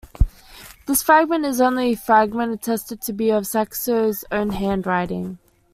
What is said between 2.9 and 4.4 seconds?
to be of Saxo's